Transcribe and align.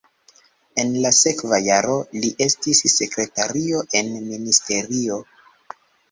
En 0.83 0.87
la 1.01 1.09
sekva 1.17 1.57
jaro 1.65 1.97
li 2.23 2.31
estis 2.45 2.81
sekretario 2.93 3.83
en 4.01 4.09
ministerio. 4.31 5.19